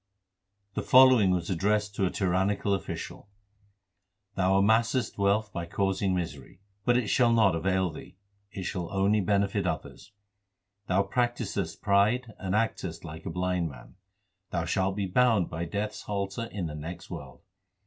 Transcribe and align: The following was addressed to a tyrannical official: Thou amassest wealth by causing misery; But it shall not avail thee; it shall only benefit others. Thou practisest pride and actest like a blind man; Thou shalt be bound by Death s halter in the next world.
The 0.73 0.81
following 0.81 1.29
was 1.29 1.51
addressed 1.51 1.93
to 1.93 2.07
a 2.07 2.09
tyrannical 2.09 2.73
official: 2.73 3.29
Thou 4.33 4.57
amassest 4.59 5.19
wealth 5.19 5.53
by 5.53 5.67
causing 5.67 6.15
misery; 6.15 6.59
But 6.83 6.97
it 6.97 7.05
shall 7.05 7.31
not 7.31 7.53
avail 7.55 7.91
thee; 7.91 8.17
it 8.51 8.63
shall 8.63 8.91
only 8.91 9.21
benefit 9.21 9.67
others. 9.67 10.11
Thou 10.87 11.03
practisest 11.03 11.83
pride 11.83 12.33
and 12.39 12.55
actest 12.55 13.05
like 13.05 13.27
a 13.27 13.29
blind 13.29 13.69
man; 13.69 13.93
Thou 14.49 14.65
shalt 14.65 14.95
be 14.95 15.05
bound 15.05 15.51
by 15.51 15.65
Death 15.65 15.91
s 15.91 16.01
halter 16.01 16.45
in 16.45 16.65
the 16.65 16.73
next 16.73 17.11
world. 17.11 17.43